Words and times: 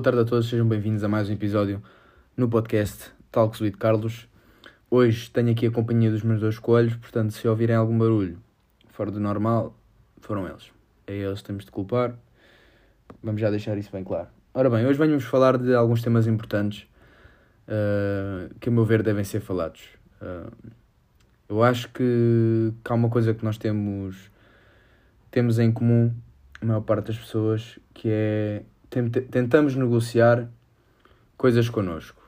Boa 0.00 0.04
tarde 0.04 0.20
a 0.20 0.24
todos, 0.24 0.48
sejam 0.48 0.66
bem-vindos 0.66 1.04
a 1.04 1.08
mais 1.08 1.28
um 1.28 1.34
episódio 1.34 1.82
no 2.34 2.48
podcast 2.48 3.12
Talks 3.30 3.60
with 3.60 3.72
Carlos. 3.72 4.26
Hoje 4.90 5.30
tenho 5.30 5.50
aqui 5.50 5.66
a 5.66 5.70
companhia 5.70 6.10
dos 6.10 6.22
meus 6.22 6.40
dois 6.40 6.58
coelhos, 6.58 6.96
portanto, 6.96 7.32
se 7.32 7.46
ouvirem 7.46 7.76
algum 7.76 7.98
barulho 7.98 8.38
fora 8.88 9.10
do 9.10 9.20
normal, 9.20 9.76
foram 10.22 10.48
eles. 10.48 10.72
É 11.06 11.14
eles 11.14 11.40
que 11.40 11.48
temos 11.48 11.66
de 11.66 11.70
culpar. 11.70 12.14
Vamos 13.22 13.42
já 13.42 13.50
deixar 13.50 13.76
isso 13.76 13.92
bem 13.92 14.02
claro. 14.02 14.28
Ora 14.54 14.70
bem, 14.70 14.86
hoje 14.86 14.98
venho-vos 14.98 15.24
falar 15.24 15.58
de 15.58 15.74
alguns 15.74 16.00
temas 16.00 16.26
importantes 16.26 16.88
uh, 17.68 18.54
que, 18.58 18.70
a 18.70 18.72
meu 18.72 18.86
ver, 18.86 19.02
devem 19.02 19.22
ser 19.22 19.40
falados. 19.40 19.82
Uh, 20.22 20.50
eu 21.46 21.62
acho 21.62 21.90
que, 21.90 22.72
que 22.82 22.90
há 22.90 22.94
uma 22.94 23.10
coisa 23.10 23.34
que 23.34 23.44
nós 23.44 23.58
temos, 23.58 24.30
temos 25.30 25.58
em 25.58 25.70
comum, 25.70 26.10
a 26.58 26.64
maior 26.64 26.80
parte 26.80 27.08
das 27.08 27.18
pessoas, 27.18 27.78
que 27.92 28.08
é 28.10 28.62
tentamos 28.90 29.74
negociar 29.76 30.48
coisas 31.36 31.68
connosco 31.68 32.20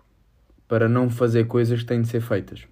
para 0.68 0.88
não 0.88 1.10
fazer 1.10 1.46
coisas 1.46 1.80
que 1.80 1.86
têm 1.86 2.00
de 2.00 2.08
ser 2.08 2.20
feitas. 2.20 2.66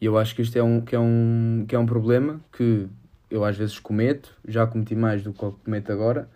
E 0.00 0.06
eu 0.06 0.16
acho 0.16 0.34
que 0.34 0.42
isto 0.42 0.56
é 0.56 0.62
um, 0.62 0.80
que 0.80 0.94
é 0.94 0.98
um, 0.98 1.64
que 1.68 1.74
é 1.74 1.78
um 1.78 1.84
problema 1.84 2.40
que 2.52 2.86
eu 3.30 3.44
às 3.44 3.56
vezes 3.56 3.78
cometo, 3.78 4.34
já 4.46 4.66
cometi 4.66 4.94
mais 4.94 5.22
do 5.22 5.32
que 5.32 5.38
cometo 5.64 5.92
agora. 5.92 6.28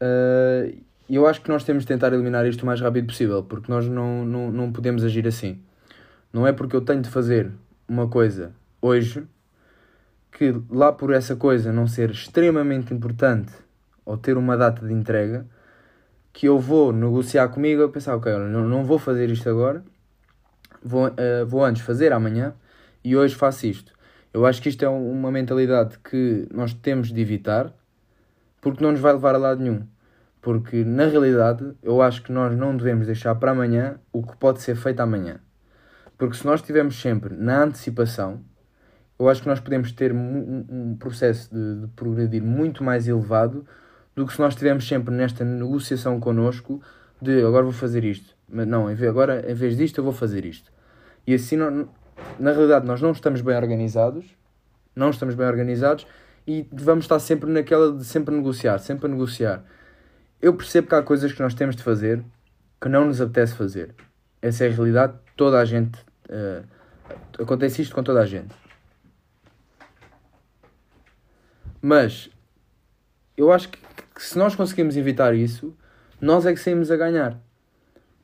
Uh, 0.00 0.78
e 1.08 1.16
eu 1.16 1.26
acho 1.26 1.40
que 1.40 1.48
nós 1.48 1.64
temos 1.64 1.84
de 1.84 1.88
tentar 1.88 2.12
eliminar 2.12 2.46
isto 2.46 2.62
o 2.62 2.66
mais 2.66 2.80
rápido 2.80 3.06
possível, 3.06 3.42
porque 3.42 3.72
nós 3.72 3.88
não, 3.88 4.24
não, 4.24 4.52
não 4.52 4.72
podemos 4.72 5.02
agir 5.02 5.26
assim. 5.26 5.60
Não 6.32 6.46
é 6.46 6.52
porque 6.52 6.76
eu 6.76 6.82
tenho 6.82 7.00
de 7.00 7.08
fazer 7.08 7.50
uma 7.88 8.06
coisa 8.06 8.52
hoje 8.80 9.24
que 10.30 10.54
lá 10.70 10.92
por 10.92 11.12
essa 11.12 11.34
coisa 11.34 11.72
não 11.72 11.86
ser 11.86 12.10
extremamente 12.10 12.92
importante 12.92 13.52
ou 14.08 14.16
ter 14.16 14.38
uma 14.38 14.56
data 14.56 14.86
de 14.86 14.92
entrega 14.92 15.46
que 16.32 16.48
eu 16.48 16.58
vou 16.58 16.92
negociar 16.92 17.48
comigo 17.48 17.84
a 17.84 17.88
pensar, 17.90 18.16
ok, 18.16 18.32
não, 18.32 18.66
não 18.66 18.82
vou 18.82 18.98
fazer 18.98 19.28
isto 19.28 19.48
agora, 19.50 19.84
vou, 20.82 21.08
uh, 21.08 21.46
vou 21.46 21.62
antes 21.62 21.82
fazer 21.82 22.10
amanhã 22.10 22.54
e 23.04 23.14
hoje 23.14 23.34
faço 23.34 23.66
isto. 23.66 23.92
Eu 24.32 24.46
acho 24.46 24.62
que 24.62 24.70
isto 24.70 24.82
é 24.82 24.88
uma 24.88 25.30
mentalidade 25.30 25.98
que 25.98 26.48
nós 26.50 26.72
temos 26.72 27.12
de 27.12 27.20
evitar 27.20 27.70
porque 28.62 28.82
não 28.82 28.92
nos 28.92 29.00
vai 29.00 29.12
levar 29.12 29.34
a 29.34 29.38
lado 29.38 29.62
nenhum. 29.62 29.86
Porque 30.40 30.84
na 30.84 31.04
realidade 31.04 31.74
eu 31.82 32.00
acho 32.00 32.22
que 32.22 32.32
nós 32.32 32.56
não 32.56 32.74
devemos 32.74 33.06
deixar 33.06 33.34
para 33.34 33.50
amanhã 33.50 33.98
o 34.10 34.22
que 34.22 34.36
pode 34.38 34.62
ser 34.62 34.74
feito 34.74 35.00
amanhã. 35.00 35.38
Porque 36.16 36.36
se 36.36 36.46
nós 36.46 36.60
estivermos 36.60 36.98
sempre 36.98 37.34
na 37.34 37.64
antecipação, 37.64 38.40
eu 39.18 39.28
acho 39.28 39.42
que 39.42 39.48
nós 39.48 39.60
podemos 39.60 39.92
ter 39.92 40.12
um, 40.12 40.64
um 40.70 40.96
processo 40.96 41.52
de, 41.52 41.82
de, 41.82 41.86
progredir 41.88 42.42
muito 42.42 42.84
mais 42.84 43.06
elevado 43.06 43.66
do 44.18 44.26
que 44.26 44.32
se 44.32 44.40
nós 44.40 44.54
estivermos 44.54 44.88
sempre 44.88 45.14
nesta 45.14 45.44
negociação 45.44 46.18
connosco 46.18 46.82
de 47.22 47.40
agora 47.44 47.62
vou 47.62 47.72
fazer 47.72 48.04
isto. 48.04 48.34
Mas 48.48 48.66
não, 48.66 48.88
agora 48.88 49.48
em 49.48 49.54
vez 49.54 49.76
disto 49.76 49.98
eu 49.98 50.04
vou 50.04 50.12
fazer 50.12 50.44
isto. 50.44 50.72
E 51.24 51.34
assim, 51.34 51.56
na 51.56 52.50
realidade, 52.50 52.84
nós 52.84 53.00
não 53.00 53.12
estamos 53.12 53.40
bem 53.40 53.54
organizados, 53.56 54.26
não 54.96 55.10
estamos 55.10 55.36
bem 55.36 55.46
organizados 55.46 56.04
e 56.46 56.66
vamos 56.72 57.04
estar 57.04 57.20
sempre 57.20 57.48
naquela 57.48 57.92
de 57.92 58.04
sempre 58.04 58.34
negociar, 58.34 58.78
sempre 58.78 59.06
a 59.06 59.08
negociar. 59.08 59.62
Eu 60.42 60.54
percebo 60.54 60.88
que 60.88 60.94
há 60.96 61.02
coisas 61.02 61.32
que 61.32 61.40
nós 61.40 61.54
temos 61.54 61.76
de 61.76 61.84
fazer 61.84 62.24
que 62.80 62.88
não 62.88 63.04
nos 63.04 63.20
apetece 63.20 63.54
fazer. 63.54 63.94
Essa 64.42 64.64
é 64.64 64.68
a 64.68 64.72
realidade, 64.72 65.14
toda 65.36 65.60
a 65.60 65.64
gente 65.64 65.98
Uh, 66.28 66.62
acontece 67.42 67.80
isto 67.80 67.94
com 67.94 68.02
toda 68.02 68.20
a 68.20 68.26
gente. 68.26 68.54
Mas 71.80 72.28
eu 73.34 73.50
acho 73.50 73.70
que, 73.70 73.78
que, 74.18 74.24
se 74.24 74.36
nós 74.36 74.56
conseguimos 74.56 74.96
evitar 74.96 75.32
isso, 75.32 75.72
nós 76.20 76.44
é 76.44 76.52
que 76.52 76.58
saímos 76.58 76.90
a 76.90 76.96
ganhar. 76.96 77.40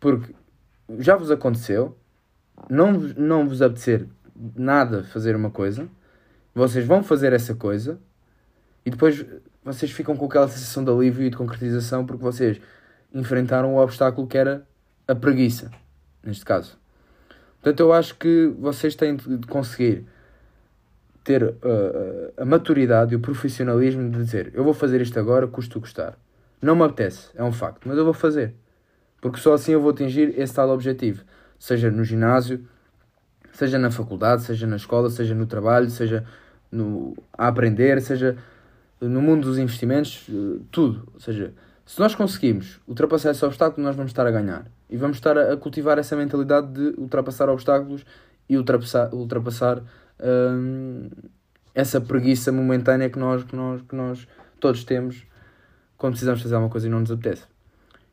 Porque 0.00 0.34
já 0.99 1.15
vos 1.15 1.31
aconteceu, 1.31 1.97
não, 2.69 2.93
não 2.93 3.49
vos 3.49 3.62
apetecer 3.62 4.09
nada 4.56 5.05
fazer 5.05 5.37
uma 5.37 5.53
coisa, 5.53 5.88
vocês 6.53 6.84
vão 6.84 7.05
fazer 7.05 7.32
essa 7.32 7.55
coisa 7.55 8.00
e 8.84 8.91
depois 8.91 9.25
vocês 9.62 9.93
ficam 9.93 10.16
com 10.16 10.27
aquela 10.27 10.49
sensação 10.49 10.84
de 10.84 10.91
alívio 10.91 11.27
e 11.27 11.31
de 11.31 11.37
concretização 11.37 12.05
porque 12.05 12.22
vocês 12.22 12.61
enfrentaram 13.15 13.75
o 13.75 13.78
obstáculo 13.78 14.26
que 14.26 14.37
era 14.37 14.66
a 15.06 15.15
preguiça, 15.15 15.71
neste 16.25 16.44
caso. 16.44 16.76
Portanto, 17.62 17.81
eu 17.81 17.93
acho 17.93 18.16
que 18.16 18.53
vocês 18.59 18.97
têm 18.97 19.15
de 19.15 19.47
conseguir 19.47 20.05
ter 21.25 21.43
uh, 21.43 21.55
a 22.37 22.45
maturidade 22.45 23.15
e 23.15 23.17
o 23.17 23.21
profissionalismo 23.21 24.11
de 24.11 24.19
dizer 24.19 24.53
eu 24.55 24.62
vou 24.62 24.75
fazer 24.75 25.01
isto 25.01 25.19
agora, 25.19 25.49
custo 25.49 25.81
custar. 25.81 26.17
Não 26.61 26.77
me 26.77 26.85
apetece, 26.85 27.31
é 27.35 27.43
um 27.43 27.53
facto, 27.53 27.89
mas 27.89 27.97
eu 27.99 28.05
vou 28.05 28.15
fazer. 28.15 28.55
Porque 29.21 29.41
só 29.41 29.55
assim 29.55 29.73
eu 29.73 29.81
vou 29.81 29.91
atingir 29.91 30.39
esse 30.39 30.55
tal 30.55 30.69
objetivo. 30.69 31.25
Seja 31.59 31.91
no 31.91 32.05
ginásio, 32.05 32.65
seja 33.53 33.79
na 33.79 33.91
faculdade, 33.91 34.43
seja 34.43 34.67
na 34.67 34.77
escola, 34.77 35.09
seja 35.09 35.35
no 35.35 35.47
trabalho, 35.47 35.89
seja 35.89 36.25
no, 36.71 37.17
a 37.33 37.49
aprender, 37.49 38.01
seja 38.03 38.37
no 39.01 39.23
mundo 39.23 39.49
dos 39.49 39.59
investimentos, 39.59 40.27
eh, 40.29 40.61
tudo. 40.71 41.09
Ou 41.15 41.21
seja, 41.21 41.53
se 41.87 41.99
nós 42.01 42.15
conseguimos 42.15 42.81
ultrapassar 42.87 43.31
esse 43.31 43.45
obstáculo, 43.45 43.87
nós 43.87 43.97
vamos 43.97 44.11
estar 44.11 44.27
a 44.27 44.31
ganhar. 44.31 44.67
E 44.89 44.97
vamos 44.97 45.17
estar 45.17 45.37
a, 45.37 45.56
cultivar 45.56 45.99
essa 45.99 46.17
mentalidade 46.17 46.69
de 46.73 47.01
ultrapassar 47.01 47.49
obstáculos 47.49 48.05
e 48.49 48.56
ultrapassar, 48.56 49.15
ultrapassar 49.15 49.83
essa 51.75 52.00
preguiça 52.00 52.52
momentânea 52.52 53.10
que 53.10 53.19
nós, 53.19 53.42
que, 53.44 53.56
nós, 53.56 53.82
que 53.82 53.97
nós 53.97 54.28
todos 54.60 54.84
temos 54.84 55.25
quando 55.97 56.12
precisamos 56.12 56.42
fazer 56.42 56.54
alguma 56.54 56.70
coisa 56.70 56.86
e 56.86 56.91
não 56.91 57.00
nos 57.00 57.10
apetece. 57.10 57.44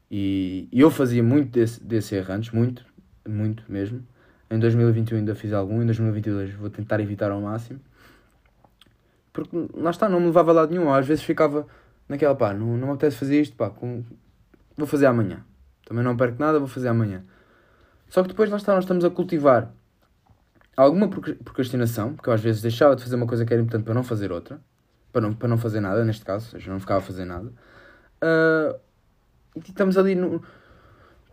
E, 0.09 0.67
e 0.71 0.81
eu 0.81 0.89
fazia 0.89 1.23
muito 1.23 1.51
desse, 1.51 1.81
desse 1.83 2.15
erro 2.15 2.33
antes, 2.33 2.51
muito, 2.51 2.85
muito 3.27 3.63
mesmo. 3.71 4.05
Em 4.49 4.59
2021 4.59 5.19
ainda 5.19 5.35
fiz 5.35 5.53
algum, 5.53 5.81
em 5.81 5.85
2022 5.85 6.53
vou 6.55 6.69
tentar 6.69 6.99
evitar 6.99 7.31
ao 7.31 7.39
máximo. 7.39 7.79
Porque 9.31 9.55
lá 9.73 9.91
está, 9.91 10.09
não 10.09 10.19
me 10.19 10.25
levava 10.25 10.51
a 10.51 10.53
lado 10.53 10.71
nenhum. 10.71 10.93
Às 10.93 11.07
vezes 11.07 11.23
ficava 11.23 11.65
naquela, 12.09 12.35
pá, 12.35 12.53
não, 12.53 12.77
não 12.77 12.87
me 12.87 12.93
apetece 12.93 13.17
fazer 13.17 13.39
isto, 13.39 13.55
pá, 13.55 13.69
com... 13.69 14.03
vou 14.75 14.85
fazer 14.85 15.05
amanhã. 15.05 15.45
Também 15.85 16.03
não 16.03 16.17
perco 16.17 16.37
nada, 16.39 16.59
vou 16.59 16.67
fazer 16.67 16.89
amanhã. 16.89 17.23
Só 18.09 18.21
que 18.21 18.27
depois 18.27 18.49
lá 18.49 18.57
está, 18.57 18.73
nós 18.75 18.83
estamos 18.83 19.05
a 19.05 19.09
cultivar 19.09 19.71
alguma 20.75 21.07
procrastinação, 21.09 22.13
porque 22.13 22.29
eu 22.29 22.33
às 22.33 22.41
vezes 22.41 22.61
deixava 22.61 22.95
de 22.95 23.03
fazer 23.03 23.15
uma 23.15 23.27
coisa 23.27 23.45
que 23.45 23.53
era 23.53 23.61
importante 23.61 23.83
para 23.83 23.93
não 23.93 24.03
fazer 24.03 24.31
outra, 24.31 24.59
para 25.11 25.21
não, 25.21 25.33
para 25.33 25.47
não 25.47 25.57
fazer 25.57 25.79
nada, 25.79 26.03
neste 26.05 26.23
caso, 26.23 26.51
seja, 26.51 26.71
não 26.71 26.79
ficava 26.79 26.99
a 26.99 27.03
fazer 27.03 27.25
nada. 27.25 27.51
Uh, 28.23 28.79
e 29.55 29.59
estamos 29.59 29.97
ali 29.97 30.15
no. 30.15 30.41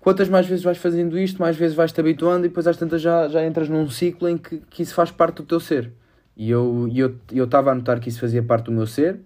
Quantas 0.01 0.29
mais 0.29 0.47
vezes 0.47 0.65
vais 0.65 0.79
fazendo 0.79 1.19
isto, 1.19 1.41
mais 1.41 1.57
vezes 1.57 1.77
vais 1.77 1.93
te 1.93 2.01
habituando 2.01 2.47
e 2.47 2.49
depois 2.49 2.67
às 2.67 2.77
tantas 2.77 3.03
já, 3.03 3.29
já 3.29 3.45
entras 3.45 3.69
num 3.69 3.89
ciclo 3.91 4.29
em 4.29 4.39
que, 4.39 4.59
que 4.71 4.83
isso 4.83 4.95
faz 4.95 5.11
parte 5.11 5.37
do 5.37 5.43
teu 5.43 5.61
ser. 5.61 5.93
E 6.37 6.51
eu 6.51 6.89
estava 6.89 7.71
eu, 7.71 7.73
eu 7.73 7.73
a 7.73 7.75
notar 7.75 8.01
que 8.01 8.09
isso 8.09 8.21
fazia 8.21 8.43
parte 8.43 8.67
do 8.67 8.73
meu 8.73 8.87
ser, 8.87 9.21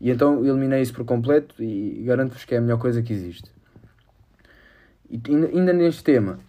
e 0.00 0.10
então 0.10 0.44
eliminei 0.44 0.82
isso 0.82 0.92
por 0.92 1.04
completo 1.04 1.62
e 1.62 2.02
garanto-vos 2.04 2.44
que 2.44 2.54
é 2.54 2.58
a 2.58 2.60
melhor 2.60 2.78
coisa 2.78 3.02
que 3.02 3.12
existe. 3.12 3.50
E 5.08 5.20
ainda 5.54 5.72
neste 5.72 6.02
tema, 6.02 6.40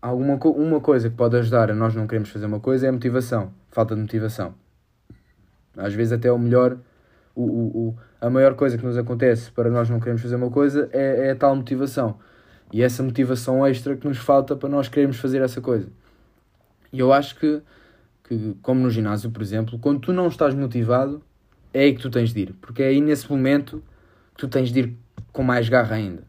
alguma 0.00 0.36
uma 0.36 0.80
coisa 0.80 1.10
que 1.10 1.16
pode 1.16 1.36
ajudar 1.36 1.70
a 1.70 1.74
nós 1.74 1.94
não 1.94 2.06
queremos 2.06 2.30
fazer 2.30 2.46
uma 2.46 2.60
coisa 2.60 2.86
é 2.86 2.88
a 2.88 2.92
motivação, 2.92 3.52
falta 3.70 3.94
de 3.94 4.00
motivação. 4.00 4.54
Às 5.76 5.94
vezes 5.94 6.12
até 6.12 6.30
o 6.30 6.38
melhor, 6.38 6.76
o, 7.34 7.42
o, 7.42 7.88
o, 7.88 7.98
a 8.20 8.28
maior 8.28 8.54
coisa 8.54 8.76
que 8.76 8.84
nos 8.84 8.96
acontece 8.96 9.50
para 9.50 9.70
nós 9.70 9.88
não 9.88 10.00
queremos 10.00 10.22
fazer 10.22 10.36
uma 10.36 10.50
coisa 10.50 10.88
é, 10.92 11.28
é 11.28 11.30
a 11.32 11.36
tal 11.36 11.54
motivação. 11.54 12.18
E 12.72 12.82
essa 12.82 13.02
motivação 13.02 13.66
extra 13.66 13.96
que 13.96 14.06
nos 14.06 14.18
falta 14.18 14.54
para 14.54 14.68
nós 14.68 14.88
queremos 14.88 15.18
fazer 15.18 15.42
essa 15.42 15.60
coisa. 15.60 15.88
E 16.92 17.00
eu 17.00 17.12
acho 17.12 17.36
que, 17.36 17.60
que, 18.24 18.56
como 18.62 18.80
no 18.80 18.90
ginásio, 18.90 19.30
por 19.30 19.42
exemplo, 19.42 19.78
quando 19.78 20.00
tu 20.00 20.12
não 20.12 20.28
estás 20.28 20.54
motivado, 20.54 21.22
é 21.74 21.80
aí 21.80 21.94
que 21.94 22.00
tu 22.00 22.10
tens 22.10 22.32
de 22.32 22.40
ir. 22.40 22.54
Porque 22.60 22.82
é 22.82 22.88
aí 22.88 23.00
nesse 23.00 23.30
momento 23.30 23.82
que 24.34 24.40
tu 24.40 24.48
tens 24.48 24.70
de 24.70 24.80
ir 24.80 24.96
com 25.32 25.42
mais 25.42 25.68
garra 25.68 25.96
ainda. 25.96 26.22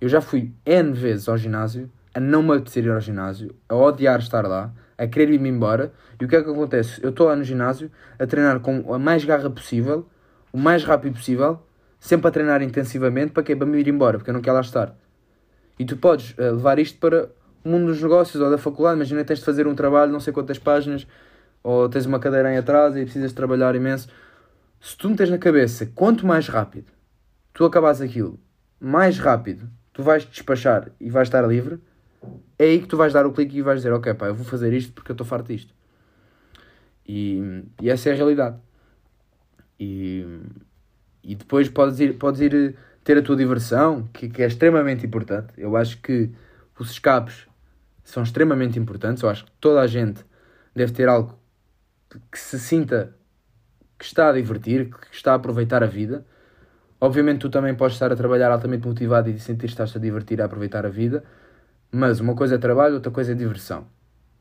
Eu 0.00 0.08
já 0.08 0.20
fui 0.20 0.52
N 0.64 0.92
vezes 0.92 1.28
ao 1.28 1.36
ginásio, 1.36 1.90
a 2.14 2.20
não 2.20 2.42
me 2.42 2.52
apetecer 2.52 2.84
ir 2.84 2.90
ao 2.90 3.00
ginásio, 3.00 3.54
a 3.68 3.74
odiar 3.74 4.18
estar 4.18 4.46
lá, 4.46 4.72
a 4.96 5.06
querer 5.06 5.30
ir-me 5.30 5.48
embora. 5.48 5.92
E 6.20 6.24
o 6.24 6.28
que 6.28 6.36
é 6.36 6.42
que 6.42 6.50
acontece? 6.50 7.00
Eu 7.02 7.10
estou 7.10 7.26
lá 7.26 7.36
no 7.36 7.44
ginásio 7.44 7.90
a 8.18 8.26
treinar 8.26 8.60
com 8.60 8.92
a 8.92 8.98
mais 8.98 9.24
garra 9.24 9.48
possível, 9.50 10.08
o 10.52 10.58
mais 10.58 10.84
rápido 10.84 11.14
possível, 11.14 11.62
sempre 12.00 12.28
a 12.28 12.30
treinar 12.30 12.62
intensivamente 12.62 13.32
para 13.32 13.42
que 13.42 13.54
Para 13.54 13.66
me 13.66 13.78
ir 13.78 13.88
embora, 13.88 14.18
porque 14.18 14.30
eu 14.30 14.34
não 14.34 14.40
quero 14.40 14.54
lá 14.54 14.60
estar. 14.60 14.94
E 15.78 15.84
tu 15.84 15.96
podes 15.96 16.32
uh, 16.32 16.54
levar 16.54 16.78
isto 16.78 16.98
para 16.98 17.30
o 17.64 17.68
mundo 17.68 17.86
dos 17.86 18.02
negócios 18.02 18.42
ou 18.42 18.50
da 18.50 18.58
faculdade. 18.58 18.96
Imagina 18.96 19.24
tens 19.24 19.38
de 19.38 19.44
fazer 19.44 19.66
um 19.66 19.74
trabalho, 19.74 20.10
não 20.10 20.20
sei 20.20 20.32
quantas 20.32 20.58
páginas, 20.58 21.06
ou 21.62 21.88
tens 21.88 22.06
uma 22.06 22.18
cadeira 22.18 22.52
em 22.52 22.56
atraso 22.56 22.98
e 22.98 23.04
precisas 23.04 23.32
trabalhar 23.32 23.74
imenso 23.74 24.08
se 24.80 24.96
tu 24.96 25.10
metes 25.10 25.28
na 25.28 25.38
cabeça 25.38 25.86
quanto 25.86 26.26
mais 26.26 26.48
rápido 26.48 26.92
tu 27.52 27.64
acabas 27.64 28.00
aquilo, 28.00 28.38
mais 28.80 29.18
rápido 29.18 29.68
tu 29.92 30.02
vais 30.02 30.24
despachar 30.24 30.90
e 31.00 31.10
vais 31.10 31.26
estar 31.26 31.42
livre, 31.42 31.80
é 32.58 32.64
aí 32.64 32.80
que 32.80 32.88
tu 32.88 32.96
vais 32.96 33.12
dar 33.12 33.26
o 33.26 33.32
clique 33.32 33.58
e 33.58 33.62
vais 33.62 33.80
dizer, 33.80 33.92
ok, 33.92 34.14
pá, 34.14 34.26
eu 34.26 34.34
vou 34.34 34.44
fazer 34.44 34.72
isto 34.72 34.92
porque 34.92 35.12
eu 35.12 35.14
estou 35.14 35.26
farto 35.26 35.48
disto. 35.48 35.72
E, 37.06 37.64
e, 37.80 37.88
essa 37.88 38.10
é 38.10 38.12
a 38.12 38.16
realidade. 38.16 38.56
E, 39.78 40.24
e 41.22 41.34
depois 41.34 41.68
podes 41.68 42.00
ir, 42.00 42.18
podes 42.18 42.40
ir 42.40 42.76
ter 43.04 43.16
a 43.16 43.22
tua 43.22 43.36
diversão, 43.36 44.08
que, 44.12 44.28
que 44.28 44.42
é 44.42 44.46
extremamente 44.46 45.06
importante. 45.06 45.52
Eu 45.56 45.76
acho 45.76 45.98
que 46.02 46.30
os 46.78 46.90
escapes 46.90 47.46
são 48.04 48.22
extremamente 48.22 48.78
importantes. 48.78 49.22
Eu 49.22 49.30
acho 49.30 49.44
que 49.44 49.52
toda 49.60 49.80
a 49.80 49.86
gente 49.86 50.24
deve 50.74 50.92
ter 50.92 51.08
algo 51.08 51.38
que 52.30 52.38
se 52.38 52.58
sinta 52.58 53.14
que 53.98 54.04
está 54.04 54.28
a 54.28 54.32
divertir, 54.32 54.90
que 54.90 55.14
está 55.14 55.32
a 55.32 55.34
aproveitar 55.36 55.82
a 55.82 55.86
vida. 55.86 56.26
Obviamente, 57.00 57.40
tu 57.40 57.50
também 57.50 57.74
podes 57.74 57.94
estar 57.94 58.12
a 58.12 58.16
trabalhar 58.16 58.50
altamente 58.50 58.86
motivado 58.86 59.30
e 59.30 59.38
sentir 59.38 59.66
que 59.66 59.72
estás 59.72 59.94
a 59.94 59.98
divertir, 59.98 60.40
a 60.42 60.44
aproveitar 60.44 60.84
a 60.84 60.88
vida. 60.88 61.24
Mas 61.90 62.20
uma 62.20 62.34
coisa 62.34 62.56
é 62.56 62.58
trabalho, 62.58 62.94
outra 62.94 63.10
coisa 63.10 63.32
é 63.32 63.34
diversão. 63.34 63.86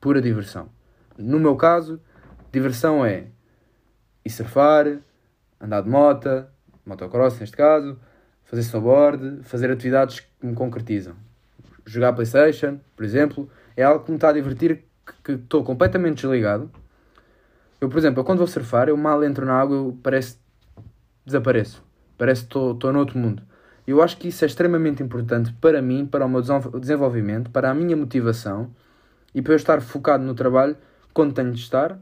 Pura 0.02 0.22
diversão. 0.22 0.70
No 1.18 1.40
meu 1.40 1.56
caso, 1.56 2.00
diversão 2.52 3.06
é 3.06 3.28
ir 4.26 4.30
surfar, 4.30 5.00
andar 5.60 5.82
de 5.82 5.90
moto, 5.90 6.46
motocross 6.86 7.40
neste 7.40 7.56
caso, 7.56 7.98
fazer 8.44 8.62
snowboard, 8.62 9.44
fazer 9.44 9.72
atividades 9.72 10.20
que 10.20 10.46
me 10.46 10.54
concretizam. 10.54 11.16
Jogar 11.86 12.14
Playstation, 12.14 12.80
por 12.96 13.06
exemplo, 13.06 13.50
é 13.76 13.84
algo 13.84 14.04
que 14.04 14.12
me 14.12 14.18
está 14.18 14.30
a 14.30 14.34
divertir, 14.34 14.84
que 15.24 15.32
estou 15.34 15.64
completamente 15.64 16.22
desligado. 16.22 16.70
Eu, 17.80 17.88
por 17.88 17.98
exemplo, 17.98 18.24
quando 18.24 18.40
vou 18.40 18.48
surfar, 18.48 18.90
eu 18.90 18.98
mal 18.98 19.24
entro 19.24 19.46
na 19.46 19.54
água, 19.54 19.78
eu 19.78 19.98
parece 20.04 20.38
desapareço. 21.26 21.84
Parece 22.18 22.42
que 22.42 22.48
estou, 22.48 22.74
estou 22.74 22.92
noutro 22.92 23.18
mundo. 23.18 23.44
Eu 23.88 24.04
acho 24.04 24.18
que 24.18 24.28
isso 24.28 24.44
é 24.44 24.48
extremamente 24.48 25.02
importante 25.02 25.54
para 25.62 25.82
mim, 25.82 26.06
para 26.06 26.26
o 26.26 26.30
meu 26.30 26.42
desenvolvimento, 26.78 27.50
para 27.50 27.72
a 27.72 27.74
minha 27.74 27.96
motivação 27.96 28.70
e 29.34 29.42
para 29.42 29.54
eu 29.54 29.58
estar 29.58 29.82
focado 29.82 30.26
no 30.26 30.36
trabalho 30.36 30.76
quando 31.14 31.34
tenho 31.34 31.54
de 31.54 31.62
estar 31.62 31.98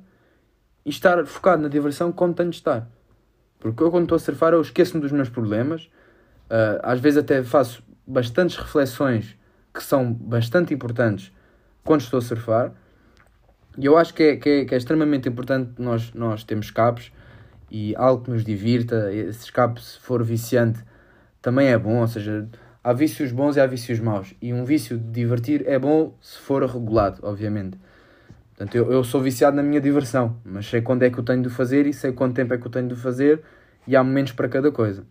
e 0.84 0.90
estar 0.90 1.24
focado 1.28 1.62
na 1.62 1.70
diversão 1.70 2.12
quando 2.12 2.36
tenho 2.36 2.50
de 2.50 2.56
estar. 2.56 2.88
Porque 3.60 3.82
eu, 3.82 3.92
quando 3.92 4.04
estou 4.04 4.16
a 4.16 4.20
surfar, 4.20 4.54
eu 4.54 4.62
esqueço-me 4.62 5.02
dos 5.02 5.12
meus 5.12 5.30
problemas. 5.30 5.86
Uh, 6.46 6.80
às 6.84 7.00
vezes, 7.00 7.18
até 7.18 7.44
faço 7.44 7.84
bastantes 8.06 8.58
reflexões 8.58 9.36
que 9.74 9.81
são 9.81 10.14
bastante 10.14 10.74
importantes 10.74 11.31
quando 11.84 12.02
estou 12.02 12.20
a 12.20 12.22
surfar. 12.22 12.72
E 13.78 13.86
eu 13.86 13.98
acho 13.98 14.14
que 14.14 14.24
é, 14.24 14.36
que 14.38 14.50
é, 14.50 14.66
que 14.66 14.74
é 14.74 14.78
extremamente 14.78 15.28
importante 15.28 15.72
nós, 15.80 16.14
nós 16.14 16.44
termos 16.44 16.68
escapes 16.68 17.12
e 17.70 17.96
algo 17.96 18.24
que 18.24 18.31
nos 18.31 18.44
divirta. 18.44 19.12
Esse 19.14 19.46
escape, 19.46 19.81
se 19.81 20.00
for 20.00 20.24
viciante, 20.24 20.84
também 21.45 21.68
é 21.68 21.77
bom, 21.77 22.01
ou 22.01 22.07
seja, 22.07 22.50
há 22.83 22.92
vícios 22.92 23.31
bons 23.31 23.56
e 23.56 23.59
há 23.59 23.68
vícios 23.68 24.00
maus. 24.00 24.33
E 24.42 24.51
um 24.51 24.65
vício 24.65 24.97
de 24.97 25.12
divertir 25.12 25.63
é 25.68 25.77
bom 25.77 26.18
se 26.19 26.39
for 26.39 26.63
regulado, 26.65 27.19
obviamente. 27.21 27.77
Portanto, 28.50 28.74
eu, 28.74 28.92
eu 28.92 29.03
sou 29.03 29.21
viciado 29.21 29.56
na 29.56 29.62
minha 29.62 29.80
diversão, 29.80 30.38
mas 30.44 30.65
sei 30.65 30.81
quando 30.81 31.03
é 31.03 31.09
que 31.12 31.19
eu 31.19 31.24
tenho 31.24 31.44
de 31.44 31.50
fazer 31.50 31.86
e 31.86 31.94
sei 31.94 32.12
quanto 32.13 32.33
tempo 32.33 32.51
é 32.51 32.57
que 32.57 32.65
eu 32.65 32.71
tenho 32.71 32.88
de 32.88 32.95
fazer 32.95 33.44
e 33.86 33.95
há 33.95 34.03
momentos 34.03 34.33
para 34.33 34.50
cada 34.50 34.71
coisa. 34.71 35.06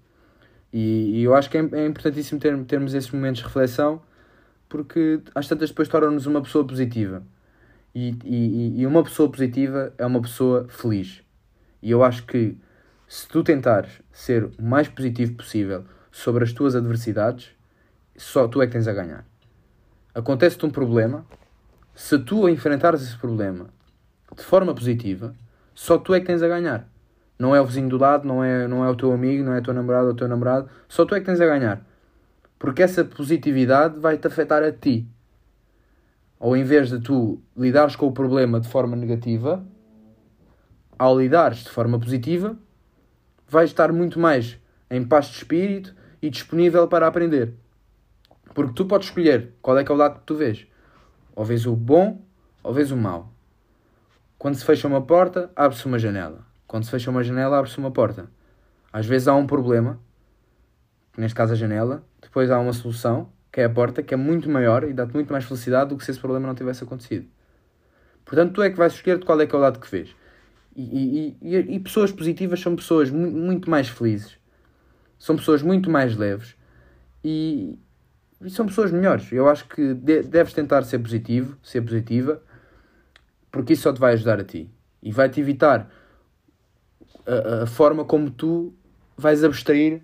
E, 0.73 1.21
e 1.21 1.23
eu 1.23 1.37
acho 1.37 1.49
que 1.49 1.57
é, 1.57 1.61
é 1.61 1.87
importantíssimo 1.87 2.41
ter, 2.41 2.59
termos 2.65 2.95
esses 2.95 3.13
momentos 3.13 3.41
de 3.41 3.47
reflexão 3.47 4.03
porque 4.69 5.21
às 5.37 5.47
tantas 5.47 5.69
depois 5.69 5.87
tornam-nos 5.87 6.27
uma 6.27 6.43
pessoa 6.43 6.67
positiva. 6.67 7.23
E, 7.95 8.19
e, 8.25 8.81
e 8.81 8.87
uma 8.89 9.05
pessoa 9.05 9.31
positiva 9.31 9.95
é 9.97 10.05
uma 10.05 10.21
pessoa 10.21 10.67
feliz. 10.69 11.23
E 11.81 11.93
eu 11.93 12.03
acho 12.03 12.27
que 12.27 12.57
se 13.07 13.29
tu 13.29 13.45
tentares 13.45 14.03
ser 14.11 14.47
o 14.59 14.63
mais 14.65 14.89
positivo 14.89 15.35
possível, 15.35 15.85
sobre 16.15 16.45
as 16.45 16.53
tuas 16.53 16.77
adversidades, 16.77 17.51
só 18.17 18.47
tu 18.47 18.63
é 18.63 18.67
que 18.69 18.73
tens 18.73 18.87
a 18.87 18.93
ganhar. 18.93 19.27
Acontece-te 20.15 20.65
um 20.65 20.71
problema, 20.71 21.27
se 21.93 22.17
tu 22.21 22.49
enfrentares 22.49 23.03
esse 23.03 23.19
problema 23.19 23.67
de 24.37 24.45
forma 24.45 24.73
positiva, 24.73 25.35
só 25.75 25.99
tu 25.99 26.15
é 26.15 26.21
que 26.21 26.27
tens 26.27 26.41
a 26.41 26.47
ganhar. 26.47 26.89
Não 27.37 27.55
é 27.55 27.61
o 27.61 27.67
vizinho 27.67 27.89
do 27.89 27.99
lado, 27.99 28.29
não 28.29 28.45
é, 28.45 28.69
não 28.69 28.85
é 28.85 28.89
o 28.89 28.95
teu 28.95 29.11
amigo, 29.13 29.43
não 29.43 29.55
é 29.55 29.59
o 29.59 29.63
teu 29.63 29.75
namorado 29.75 30.07
ou 30.07 30.13
o 30.13 30.17
teu 30.17 30.29
namorado, 30.29 30.71
só 30.89 31.05
tu 31.05 31.17
é 31.17 31.21
que 31.21 31.27
tens 31.27 31.41
a 31.41 31.47
ganhar. 31.47 31.85
Porque 32.61 32.85
essa 32.85 33.05
positividade 33.05 33.99
vai-te 33.99 34.25
afetar 34.25 34.63
a 34.63 34.71
ti. 34.71 35.09
Ou 36.39 36.57
em 36.57 36.63
vez 36.63 36.91
de 36.91 37.01
tu 37.01 37.43
lidares 37.57 37.97
com 37.97 38.07
o 38.07 38.13
problema 38.13 38.61
de 38.61 38.69
forma 38.69 38.95
negativa, 38.95 39.67
ao 40.97 41.19
lidares 41.19 41.65
de 41.65 41.71
forma 41.71 41.99
positiva, 41.99 42.57
vais 43.49 43.71
estar 43.71 43.93
muito 43.93 44.21
mais 44.21 44.57
em 44.89 45.05
paz 45.05 45.27
de 45.27 45.39
espírito 45.39 46.04
e 46.25 46.31
disponível 46.31 46.89
para 46.89 47.07
aprender. 47.07 47.53
Porque 48.55 48.73
tu 48.73 48.87
podes 48.87 49.09
escolher 49.09 49.53
qual 49.61 49.77
é 49.77 49.85
que 49.85 49.93
é 49.93 49.95
o 49.95 49.99
lado 49.99 50.21
que 50.21 50.25
tu 50.25 50.35
vês. 50.35 50.67
Ou 51.37 51.45
vês 51.45 51.67
o 51.67 51.77
bom, 51.77 52.23
ou 52.63 52.73
vês 52.73 52.91
o 52.91 52.97
mau. 52.97 53.31
Quando 54.39 54.55
se 54.55 54.65
fecha 54.65 54.89
uma 54.89 55.03
porta, 55.03 55.51
abre-se 55.55 55.85
uma 55.85 55.99
janela. 55.99 56.39
Quando 56.67 56.85
se 56.85 56.91
fecha 56.91 57.11
uma 57.11 57.23
janela, 57.23 57.59
abre-se 57.59 57.77
uma 57.77 57.91
porta. 57.91 58.27
Às 58.91 59.05
vezes 59.05 59.29
há 59.29 59.35
um 59.35 59.47
problema, 59.47 60.01
neste 61.15 61.35
caso 61.35 61.53
a 61.53 61.57
janela, 61.57 62.03
depois 62.23 62.51
há 62.51 62.59
uma 62.59 62.73
solução, 62.73 63.29
que 63.53 63.61
é 63.61 63.65
a 63.65 63.71
porta, 63.71 64.03
que 64.03 64.15
é 64.15 64.17
muito 64.17 64.49
maior 64.49 64.85
e 64.85 64.95
dá-te 64.95 65.13
muito 65.13 65.31
mais 65.31 65.45
felicidade 65.45 65.91
do 65.91 65.99
que 65.99 66.05
se 66.07 66.11
esse 66.11 66.21
problema 66.21 66.47
não 66.47 66.55
tivesse 66.55 66.85
acontecido. 66.85 67.27
Portanto, 68.25 68.55
tu 68.55 68.63
é 68.63 68.71
que 68.71 68.79
vais 68.79 68.95
escolher 68.95 69.23
qual 69.23 69.39
é 69.43 69.47
que 69.47 69.55
é 69.55 69.59
o 69.59 69.61
lado 69.61 69.79
que 69.79 69.91
vês. 69.91 70.17
E, 70.75 71.37
e, 71.43 71.55
e, 71.55 71.57
e 71.75 71.81
pessoas 71.81 72.11
positivas 72.11 72.61
são 72.61 72.75
pessoas 72.75 73.11
mu 73.11 73.31
muito 73.31 73.69
mais 73.69 73.91
felizes 73.91 74.43
são 75.25 75.37
pessoas 75.37 75.63
muito 75.63 75.89
mais 75.89 76.19
leves 76.19 76.55
e, 77.25 77.79
e 78.43 78.51
são 78.51 78.67
pessoas 78.67 78.93
melhores. 78.93 79.33
Eu 79.33 79.49
acho 79.49 79.67
que 79.67 79.95
de, 79.95 80.23
deves 80.23 80.53
tentar 80.53 80.83
ser 80.83 80.99
positivo, 80.99 81.57
ser 81.63 81.81
positiva, 81.81 82.43
porque 83.51 83.73
isso 83.73 83.85
só 83.85 83.93
te 83.95 83.99
vai 83.99 84.13
ajudar 84.13 84.39
a 84.39 84.45
ti 84.45 84.71
e 85.03 85.11
vai-te 85.11 85.41
evitar 85.41 85.91
a, 87.27 87.63
a, 87.63 87.67
forma 87.67 88.05
como 88.05 88.31
tu 88.31 88.75
vais 89.17 89.43
abstrair 89.43 90.03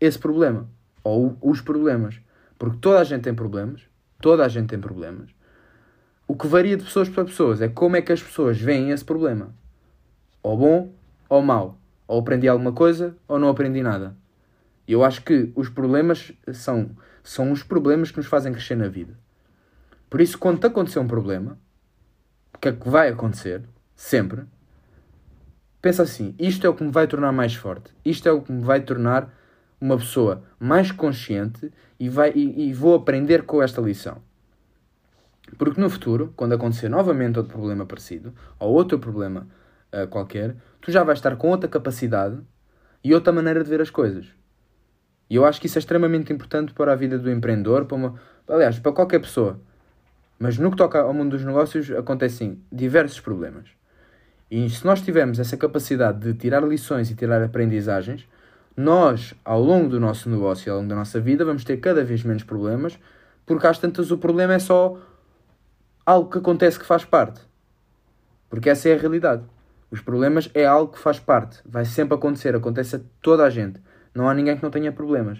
esse 0.00 0.18
problema 0.18 0.68
ou 1.04 1.38
os 1.40 1.60
problemas. 1.60 2.20
Porque 2.58 2.78
toda 2.78 2.98
a 2.98 3.04
gente 3.04 3.22
tem 3.22 3.34
problemas, 3.36 3.82
toda 4.20 4.44
a 4.44 4.48
gente 4.48 4.70
tem 4.70 4.80
problemas. 4.80 5.30
O 6.26 6.34
que 6.34 6.48
varia 6.48 6.76
de 6.76 6.82
pessoas 6.82 7.08
para 7.08 7.24
pessoas 7.24 7.60
é 7.60 7.68
como 7.68 7.94
é 7.94 8.02
que 8.02 8.10
as 8.10 8.20
pessoas 8.20 8.60
veem 8.60 8.90
esse 8.90 9.04
problema. 9.04 9.54
Ou 10.42 10.56
bom 10.56 10.92
ou 11.28 11.42
mau. 11.42 11.78
Ou 12.08 12.18
aprendi 12.18 12.48
alguma 12.48 12.72
coisa 12.72 13.16
ou 13.28 13.38
não 13.38 13.48
aprendi 13.48 13.84
nada. 13.84 14.16
Eu 14.88 15.04
acho 15.04 15.22
que 15.22 15.52
os 15.54 15.68
problemas 15.68 16.32
são, 16.52 16.90
são 17.22 17.52
os 17.52 17.62
problemas 17.62 18.10
que 18.10 18.16
nos 18.16 18.26
fazem 18.26 18.52
crescer 18.52 18.76
na 18.76 18.88
vida. 18.88 19.18
Por 20.08 20.20
isso, 20.20 20.38
quando 20.38 20.60
te 20.60 20.66
acontecer 20.66 20.98
um 20.98 21.06
problema, 21.06 21.58
que 22.60 22.68
é 22.68 22.72
que 22.72 22.88
vai 22.88 23.08
acontecer, 23.08 23.62
sempre, 23.94 24.42
pensa 25.80 26.02
assim: 26.02 26.34
isto 26.38 26.66
é 26.66 26.70
o 26.70 26.74
que 26.74 26.84
me 26.84 26.90
vai 26.90 27.06
tornar 27.06 27.32
mais 27.32 27.54
forte, 27.54 27.92
isto 28.04 28.28
é 28.28 28.32
o 28.32 28.42
que 28.42 28.52
me 28.52 28.62
vai 28.62 28.80
tornar 28.80 29.32
uma 29.80 29.96
pessoa 29.96 30.42
mais 30.58 30.90
consciente 30.90 31.72
e, 32.00 32.08
vai, 32.08 32.32
e, 32.34 32.68
e 32.68 32.72
vou 32.72 32.94
aprender 32.94 33.44
com 33.44 33.62
esta 33.62 33.80
lição. 33.80 34.20
Porque 35.56 35.80
no 35.80 35.88
futuro, 35.88 36.32
quando 36.36 36.54
acontecer 36.54 36.88
novamente 36.88 37.38
outro 37.38 37.52
problema 37.52 37.86
parecido, 37.86 38.34
ou 38.58 38.74
outro 38.74 38.98
problema 38.98 39.46
uh, 39.92 40.06
qualquer, 40.08 40.56
tu 40.80 40.90
já 40.90 41.04
vais 41.04 41.18
estar 41.18 41.36
com 41.36 41.48
outra 41.48 41.68
capacidade 41.68 42.38
e 43.02 43.14
outra 43.14 43.32
maneira 43.32 43.62
de 43.62 43.70
ver 43.70 43.80
as 43.80 43.88
coisas. 43.88 44.26
E 45.30 45.36
eu 45.36 45.44
acho 45.44 45.60
que 45.60 45.66
isso 45.66 45.78
é 45.78 45.80
extremamente 45.80 46.32
importante 46.32 46.72
para 46.72 46.92
a 46.92 46.96
vida 46.96 47.18
do 47.18 47.30
empreendedor, 47.30 47.84
para 47.84 47.96
uma, 47.96 48.14
aliás, 48.48 48.78
para 48.78 48.92
qualquer 48.92 49.20
pessoa. 49.20 49.60
Mas 50.38 50.56
no 50.56 50.70
que 50.70 50.76
toca 50.76 51.00
ao 51.00 51.12
mundo 51.12 51.30
dos 51.30 51.44
negócios, 51.44 51.90
acontecem 51.90 52.62
diversos 52.72 53.20
problemas. 53.20 53.68
E 54.50 54.68
se 54.70 54.84
nós 54.86 55.02
tivermos 55.02 55.38
essa 55.38 55.56
capacidade 55.56 56.20
de 56.20 56.32
tirar 56.32 56.62
lições 56.62 57.10
e 57.10 57.14
tirar 57.14 57.42
aprendizagens, 57.42 58.26
nós, 58.74 59.34
ao 59.44 59.60
longo 59.60 59.88
do 59.88 60.00
nosso 60.00 60.30
negócio 60.30 60.68
e 60.68 60.70
ao 60.70 60.78
longo 60.78 60.88
da 60.88 60.94
nossa 60.94 61.20
vida, 61.20 61.44
vamos 61.44 61.64
ter 61.64 61.78
cada 61.78 62.04
vez 62.04 62.22
menos 62.22 62.44
problemas, 62.44 62.98
porque 63.44 63.66
às 63.66 63.78
tantas 63.78 64.10
o 64.10 64.16
problema 64.16 64.54
é 64.54 64.58
só 64.58 64.98
algo 66.06 66.30
que 66.30 66.38
acontece 66.38 66.78
que 66.78 66.86
faz 66.86 67.04
parte. 67.04 67.40
Porque 68.48 68.70
essa 68.70 68.88
é 68.88 68.94
a 68.94 68.98
realidade. 68.98 69.42
Os 69.90 70.00
problemas 70.00 70.48
é 70.54 70.64
algo 70.64 70.92
que 70.92 70.98
faz 70.98 71.18
parte. 71.18 71.58
Vai 71.66 71.84
sempre 71.84 72.14
acontecer, 72.14 72.54
acontece 72.54 72.96
a 72.96 73.00
toda 73.20 73.44
a 73.44 73.50
gente. 73.50 73.80
Não 74.18 74.28
há 74.28 74.34
ninguém 74.34 74.56
que 74.56 74.62
não 74.64 74.70
tenha 74.70 74.90
problemas. 74.90 75.38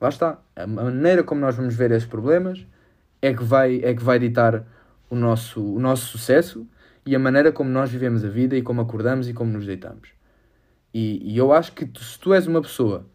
Lá 0.00 0.08
está. 0.08 0.38
A 0.56 0.66
maneira 0.66 1.22
como 1.22 1.40
nós 1.40 1.54
vamos 1.54 1.76
ver 1.76 1.92
esses 1.92 2.08
problemas 2.08 2.66
é 3.22 3.32
que 3.32 3.44
vai, 3.44 3.80
é 3.84 3.94
que 3.94 4.02
vai 4.02 4.18
ditar 4.18 4.66
o 5.08 5.14
nosso, 5.14 5.62
o 5.62 5.78
nosso 5.78 6.06
sucesso 6.06 6.66
e 7.06 7.14
a 7.14 7.20
maneira 7.20 7.52
como 7.52 7.70
nós 7.70 7.88
vivemos 7.88 8.24
a 8.24 8.28
vida 8.28 8.56
e 8.56 8.62
como 8.62 8.80
acordamos 8.80 9.28
e 9.28 9.32
como 9.32 9.52
nos 9.52 9.64
deitamos. 9.64 10.08
E, 10.92 11.32
e 11.32 11.38
eu 11.38 11.52
acho 11.52 11.70
que 11.70 11.86
tu, 11.86 12.02
se 12.02 12.18
tu 12.18 12.34
és 12.34 12.48
uma 12.48 12.60
pessoa 12.60 13.06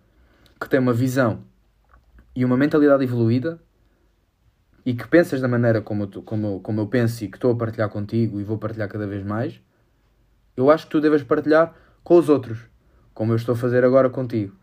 que 0.57 0.69
tem 0.69 0.79
uma 0.79 0.93
visão 0.93 1.43
e 2.33 2.45
uma 2.45 2.55
mentalidade 2.55 3.03
evoluída 3.03 3.59
e 4.85 4.93
que 4.93 5.05
pensas 5.09 5.41
da 5.41 5.47
maneira 5.49 5.81
como, 5.81 6.07
tu, 6.07 6.21
como, 6.21 6.61
como 6.61 6.79
eu 6.79 6.87
penso 6.87 7.21
e 7.25 7.27
que 7.27 7.35
estou 7.35 7.51
a 7.51 7.55
partilhar 7.57 7.89
contigo 7.89 8.39
e 8.39 8.45
vou 8.45 8.57
partilhar 8.57 8.87
cada 8.87 9.05
vez 9.05 9.25
mais, 9.25 9.59
eu 10.55 10.71
acho 10.71 10.85
que 10.85 10.91
tu 10.91 11.01
deves 11.01 11.21
partilhar 11.21 11.75
com 12.01 12.15
os 12.17 12.29
outros 12.29 12.71
como 13.13 13.31
eu 13.31 13.35
estou 13.35 13.53
a 13.53 13.57
fazer 13.57 13.83
agora 13.83 14.09
contigo. 14.09 14.55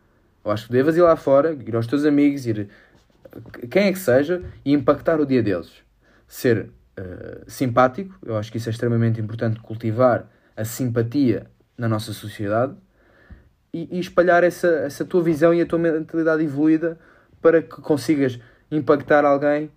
Eu 0.45 0.51
acho 0.51 0.67
que 0.67 0.73
devas 0.73 0.97
ir 0.97 1.03
lá 1.03 1.17
fora, 1.17 1.53
ir 1.53 1.77
aos 1.77 1.87
teus 1.87 2.05
amigos, 2.05 2.47
ir 2.47 2.69
quem 3.71 3.85
é 3.85 3.93
que 3.93 3.99
seja 3.99 4.43
e 4.65 4.73
impactar 4.73 5.21
o 5.21 5.27
dia 5.27 5.43
deles. 5.43 5.71
Ser 6.27 6.71
uh, 6.99 7.45
simpático, 7.47 8.15
eu 8.25 8.37
acho 8.37 8.51
que 8.51 8.59
isso 8.59 8.69
é 8.69 8.73
extremamente 8.73 9.21
importante, 9.21 9.61
cultivar 9.61 10.27
a 10.57 10.65
simpatia 10.65 11.47
na 11.77 11.89
nossa 11.89 12.13
sociedade 12.13 12.75
e, 13.73 13.89
e 13.91 14.01
espalhar 14.01 14.43
essa, 14.45 14.69
essa 14.69 15.05
tua 15.05 15.23
visão 15.23 15.55
e 15.55 15.61
a 15.61 15.67
tua 15.67 15.79
mentalidade 15.79 16.43
evoluída 16.43 16.99
para 17.41 17.63
que 17.63 17.81
consigas 17.81 18.39
impactar 18.71 19.25
alguém 19.25 19.71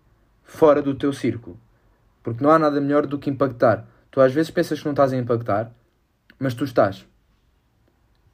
fora 0.43 0.81
do 0.81 0.93
teu 0.95 1.13
círculo. 1.13 1.59
Porque 2.21 2.43
não 2.43 2.51
há 2.51 2.59
nada 2.59 2.79
melhor 2.79 3.05
do 3.05 3.19
que 3.19 3.29
impactar. 3.29 3.85
Tu 4.11 4.21
às 4.21 4.33
vezes 4.33 4.51
pensas 4.51 4.79
que 4.79 4.85
não 4.85 4.93
estás 4.93 5.11
a 5.13 5.17
impactar, 5.17 5.71
mas 6.39 6.53
tu 6.53 6.63
estás. 6.63 7.05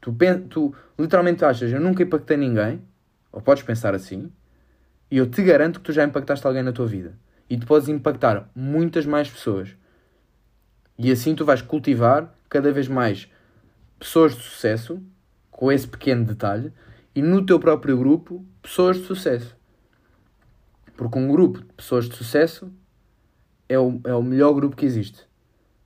Tu, 0.02 0.16
tu 0.50 0.74
literalmente 0.98 1.44
achas, 1.44 1.72
eu 1.72 1.80
nunca 1.80 2.04
impactei 2.04 2.38
ninguém, 2.38 2.82
ou 3.32 3.42
podes 3.42 3.64
pensar 3.64 3.94
assim, 3.94 4.32
e 5.12 5.18
eu 5.18 5.30
te 5.30 5.44
garanto 5.44 5.80
que 5.80 5.86
tu 5.86 5.92
já 5.92 6.04
impactaste 6.04 6.46
alguém 6.46 6.64
na 6.64 6.72
tua 6.72 6.86
vida. 6.86 7.18
E 7.50 7.58
tu 7.58 7.66
podes 7.66 7.90
impactar 7.90 8.50
muitas 8.56 9.06
mais 9.06 9.30
pessoas. 9.30 9.76
E 10.98 11.12
assim 11.12 11.34
tu 11.34 11.44
vais 11.44 11.62
cultivar 11.62 12.34
cada 12.48 12.72
vez 12.72 12.88
mais 12.88 13.30
pessoas 13.98 14.36
de 14.36 14.44
sucesso, 14.44 15.02
com 15.50 15.72
esse 15.72 15.88
pequeno 15.88 16.24
detalhe, 16.24 16.72
e 17.16 17.22
no 17.22 17.46
teu 17.46 17.60
próprio 17.60 17.98
grupo, 17.98 18.46
pessoas 18.62 18.98
de 18.98 19.04
sucesso. 19.04 19.58
Porque 20.96 21.18
um 21.18 21.28
grupo 21.28 21.60
de 21.60 21.74
pessoas 21.74 22.08
de 22.08 22.16
sucesso 22.16 22.72
é 23.68 23.80
o, 23.80 24.00
é 24.04 24.14
o 24.14 24.22
melhor 24.22 24.54
grupo 24.54 24.76
que 24.76 24.86
existe. 24.86 25.28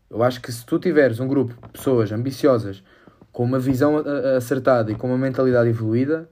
Eu 0.10 0.22
acho 0.22 0.41
que 0.41 0.51
se 0.51 0.65
tu 0.65 0.77
tiveres 0.77 1.20
um 1.20 1.27
grupo 1.27 1.53
de 1.53 1.72
pessoas 1.72 2.12
ambiciosas, 2.12 2.84
com 3.34 3.44
uma 3.44 3.60
visão 3.60 3.98
acertada 4.38 4.92
e 4.92 4.96
com 4.96 5.08
uma 5.08 5.18
mentalidade 5.18 5.68
evoluída, 5.68 6.30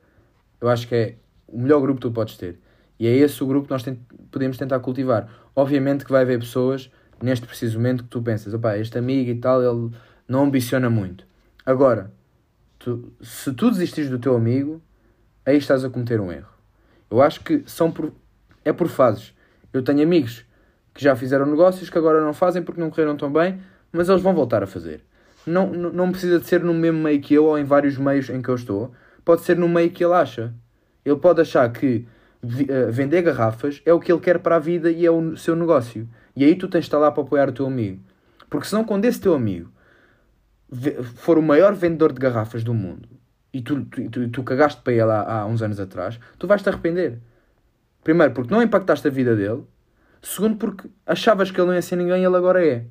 eu 0.62 0.70
acho 0.70 0.88
que 0.88 0.96
é 0.96 1.16
o 1.48 1.60
melhor 1.60 1.82
grupo 1.82 2.00
que 2.00 2.08
tu 2.08 2.12
podes 2.12 2.38
ter. 2.38 2.60
E 3.00 3.08
é 3.08 3.12
esse 3.12 3.44
o 3.44 3.48
grupo 3.48 3.68
que 3.68 3.74
nós 3.74 3.84
podemos 4.30 4.58
tentar 4.58 4.80
cultivar. 4.80 5.28
Obviamente 5.56 6.06
que 6.06 6.12
vai 6.12 6.22
haver 6.22 6.40
pessoas 6.40 6.92
neste 7.22 7.48
preciso 7.48 7.78
momento 7.78 8.04
que 8.04 8.10
tu 8.10 8.22
pensas, 8.22 8.54
opá, 8.54 8.78
este 8.78 8.98
amigo 8.98 9.32
e 9.32 9.36
tal, 9.36 9.62
ele 9.62 9.92
não 10.28 10.44
ambiciona 10.44 10.90
muito. 10.90 11.26
Agora, 11.66 12.12
tu, 12.78 13.12
se 13.22 13.52
tu 13.52 13.72
desistires 13.72 14.10
do 14.10 14.20
teu 14.20 14.36
amigo, 14.36 14.80
aí 15.44 15.58
estás 15.58 15.84
a 15.84 15.90
cometer 15.90 16.22
um 16.22 16.32
erro. 16.32 16.52
Eu 17.10 17.20
acho 17.20 17.42
que 17.42 17.64
são 17.66 17.92
por, 17.92 18.14
é 18.64 18.72
por 18.72 18.88
fases. 18.88 19.34
Eu 19.74 19.82
tenho 19.82 20.04
amigos 20.04 20.46
que 20.94 21.04
já 21.04 21.16
fizeram 21.16 21.48
negócios 21.48 21.90
que 21.90 21.98
agora 21.98 22.24
não 22.24 22.34
fazem 22.34 22.62
porque 22.62 22.80
não 22.80 22.92
correram 22.92 23.18
tão 23.18 23.32
bem, 23.34 23.60
mas 23.92 24.08
eles 24.08 24.22
vão 24.22 24.36
voltar 24.36 24.62
a 24.62 24.68
fazer. 24.68 25.04
Não, 25.46 25.72
não, 25.72 26.12
precisa 26.12 26.40
de 26.40 26.46
ser 26.46 26.64
no 26.64 26.74
mesmo 26.74 27.00
meio 27.00 27.20
que 27.20 27.34
eu 27.34 27.46
ou 27.46 27.58
em 27.58 27.64
vários 27.64 27.98
meios 27.98 28.30
em 28.30 28.42
que 28.42 28.50
eu 28.50 28.56
estou. 28.56 28.92
Pode 29.26 29.42
ser 29.42 29.58
no 29.58 29.68
meio 29.68 29.90
que 29.90 30.04
ele 30.04 30.14
acha. 30.14 30.54
Ele 31.04 31.16
pode 31.16 31.42
achar 31.42 31.72
que 31.72 32.06
uh, 32.44 32.92
vender 32.92 33.22
garrafas 33.24 33.82
é 33.86 33.94
o 33.94 34.00
que 34.00 34.12
ele 34.12 34.22
quer 34.22 34.40
para 34.40 34.58
a 34.58 34.60
vida 34.60 34.92
e 34.92 35.06
é 35.06 35.12
o 35.12 35.36
seu 35.36 35.56
negócio. 35.56 36.08
E 36.36 36.44
aí 36.44 36.56
tu 36.56 36.68
tens 36.68 36.82
de 36.82 36.88
estar 36.88 37.00
lá 37.00 37.12
para 37.12 37.24
apoiar 37.24 37.50
o 37.50 37.52
teu 37.52 37.66
amigo. 37.66 38.00
Porque 38.50 38.68
senão, 38.68 38.84
quando 38.84 39.06
esse 39.06 39.20
teu 39.20 39.34
amigo 39.34 39.72
for 41.16 41.38
o 41.38 41.42
maior 41.42 41.74
vendedor 41.74 42.14
de 42.14 42.20
garrafas 42.20 42.64
do 42.64 42.74
mundo 42.74 43.10
e 43.54 43.62
tu, 43.62 43.84
tu, 43.86 44.10
tu, 44.10 44.30
tu 44.30 44.44
cagaste 44.44 44.82
para 44.82 44.94
ele 44.94 45.12
há, 45.12 45.42
há 45.42 45.46
uns 45.46 45.62
anos 45.62 45.80
atrás, 45.80 46.20
tu 46.38 46.48
vais 46.48 46.62
te 46.62 46.70
arrepender. 46.70 47.20
Primeiro, 48.04 48.34
porque 48.34 48.54
não 48.54 48.62
impactaste 48.62 49.08
a 49.08 49.12
vida 49.12 49.36
dele. 49.36 49.64
Segundo, 50.22 50.58
porque 50.58 50.88
achavas 51.06 51.52
que 51.52 51.60
ele 51.60 51.68
não 51.68 51.74
ia 51.74 51.82
ser 51.82 51.96
ninguém 51.96 52.22
e 52.22 52.26
ele 52.26 52.36
agora 52.36 52.66
é. 52.66 52.86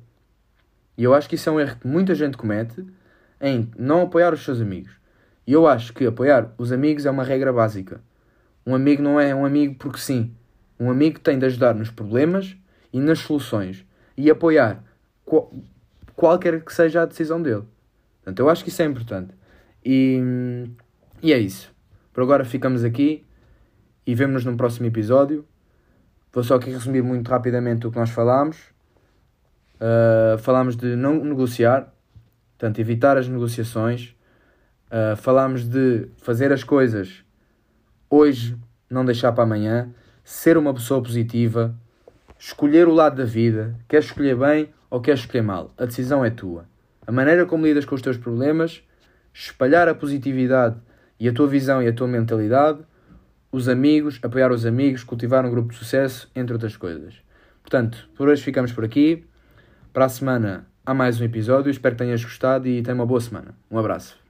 E 0.97 1.03
eu 1.03 1.13
acho 1.13 1.27
que 1.27 1.35
isso 1.35 1.49
é 1.49 1.51
um 1.51 1.59
erro 1.59 1.77
que 1.77 1.87
muita 1.87 2.13
gente 2.13 2.37
comete 2.37 2.85
em 3.39 3.69
não 3.77 4.01
apoiar 4.03 4.33
os 4.33 4.43
seus 4.43 4.61
amigos. 4.61 4.91
E 5.45 5.53
eu 5.53 5.67
acho 5.67 5.93
que 5.93 6.05
apoiar 6.05 6.53
os 6.57 6.71
amigos 6.71 7.05
é 7.05 7.11
uma 7.11 7.23
regra 7.23 7.51
básica. 7.51 8.01
Um 8.65 8.75
amigo 8.75 9.01
não 9.01 9.19
é 9.19 9.33
um 9.33 9.45
amigo 9.45 9.75
porque 9.75 9.99
sim. 9.99 10.35
Um 10.79 10.89
amigo 10.89 11.19
tem 11.19 11.39
de 11.39 11.45
ajudar 11.45 11.73
nos 11.73 11.89
problemas 11.89 12.55
e 12.93 12.99
nas 12.99 13.19
soluções 13.19 13.85
e 14.15 14.29
apoiar 14.29 14.83
qual, 15.25 15.51
qualquer 16.15 16.63
que 16.63 16.73
seja 16.73 17.01
a 17.01 17.05
decisão 17.05 17.41
dele. 17.41 17.63
Portanto, 18.17 18.39
eu 18.39 18.49
acho 18.49 18.63
que 18.63 18.69
isso 18.69 18.81
é 18.81 18.85
importante. 18.85 19.33
E, 19.83 20.21
e 21.21 21.33
é 21.33 21.39
isso. 21.39 21.73
Por 22.13 22.21
agora 22.21 22.45
ficamos 22.45 22.83
aqui 22.83 23.25
e 24.05 24.13
vemos-nos 24.13 24.45
num 24.45 24.57
próximo 24.57 24.85
episódio. 24.85 25.45
Vou 26.31 26.43
só 26.43 26.55
aqui 26.55 26.69
resumir 26.69 27.01
muito 27.01 27.29
rapidamente 27.29 27.87
o 27.87 27.91
que 27.91 27.97
nós 27.97 28.09
falámos. 28.09 28.57
Uh, 29.81 30.37
falámos 30.37 30.75
de 30.75 30.95
não 30.95 31.23
negociar, 31.23 31.91
portanto, 32.55 32.79
evitar 32.79 33.17
as 33.17 33.27
negociações. 33.27 34.15
Uh, 34.87 35.15
falámos 35.15 35.63
de 35.63 36.07
fazer 36.17 36.53
as 36.53 36.63
coisas 36.63 37.23
hoje, 38.07 38.55
não 38.87 39.03
deixar 39.03 39.31
para 39.31 39.43
amanhã. 39.43 39.89
Ser 40.23 40.55
uma 40.55 40.71
pessoa 40.71 41.01
positiva. 41.01 41.73
Escolher 42.37 42.87
o 42.87 42.93
lado 42.93 43.15
da 43.15 43.25
vida. 43.25 43.75
Queres 43.87 44.05
escolher 44.05 44.35
bem 44.35 44.69
ou 44.89 45.01
queres 45.01 45.21
escolher 45.21 45.41
mal? 45.41 45.71
A 45.77 45.85
decisão 45.85 46.23
é 46.23 46.29
tua. 46.29 46.65
A 47.07 47.11
maneira 47.11 47.47
como 47.47 47.65
lidas 47.65 47.85
com 47.85 47.95
os 47.95 48.01
teus 48.01 48.17
problemas, 48.17 48.83
espalhar 49.33 49.87
a 49.87 49.95
positividade 49.95 50.75
e 51.19 51.27
a 51.27 51.33
tua 51.33 51.47
visão 51.47 51.81
e 51.81 51.87
a 51.87 51.93
tua 51.93 52.07
mentalidade, 52.07 52.79
os 53.51 53.67
amigos, 53.67 54.19
apoiar 54.21 54.51
os 54.51 54.65
amigos, 54.65 55.03
cultivar 55.03 55.45
um 55.45 55.49
grupo 55.49 55.71
de 55.71 55.77
sucesso, 55.77 56.29
entre 56.35 56.53
outras 56.53 56.77
coisas. 56.77 57.15
Portanto, 57.61 58.07
por 58.15 58.27
hoje 58.27 58.43
ficamos 58.43 58.71
por 58.71 58.85
aqui. 58.85 59.25
Para 59.93 60.05
a 60.05 60.09
semana 60.09 60.65
há 60.85 60.93
mais 60.93 61.19
um 61.19 61.25
episódio. 61.25 61.69
Espero 61.69 61.95
que 61.95 62.03
tenhas 62.03 62.23
gostado 62.23 62.65
e 62.65 62.81
tenha 62.81 62.95
uma 62.95 63.05
boa 63.05 63.19
semana. 63.19 63.53
Um 63.69 63.77
abraço. 63.77 64.20